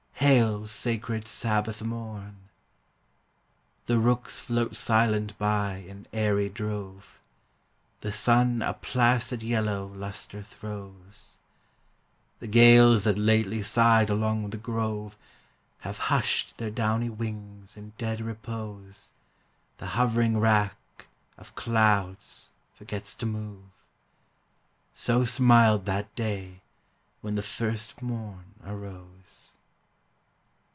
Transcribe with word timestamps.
hail, 0.21 0.65
sacred 0.67 1.27
Sabbath 1.27 1.81
morn! 1.81 2.35
The 3.87 3.97
rooks 3.97 4.39
float 4.39 4.75
silent 4.77 5.35
by 5.39 5.77
in 5.77 6.05
airy 6.13 6.47
drove; 6.47 7.19
The 8.01 8.11
sun 8.13 8.61
a 8.61 8.75
placid 8.75 9.41
yellow 9.43 9.87
lustre 9.87 10.41
throws; 10.43 11.37
The 12.39 12.45
gales 12.47 13.03
that 13.03 13.17
lately 13.17 13.61
sighed 13.63 14.09
along 14.11 14.51
the 14.51 14.57
grove 14.57 15.17
Have 15.79 15.97
hushed 15.97 16.59
their 16.59 16.71
downy 16.71 17.09
wings 17.09 17.75
in 17.75 17.91
dead 17.97 18.21
repose 18.21 19.11
The 19.79 19.87
hovering 19.97 20.37
rack 20.37 21.07
of 21.37 21.55
clouds 21.55 22.51
forgets 22.75 23.15
to 23.15 23.25
move, 23.25 23.63
So 24.93 25.25
smiled 25.25 25.85
that 25.87 26.13
day 26.15 26.61
when 27.21 27.33
the 27.35 27.43
first 27.43 28.01
morn 28.03 28.53
arose! 28.63 29.55